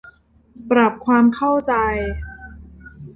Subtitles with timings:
[0.71, 1.73] ปรับความเข้าใจ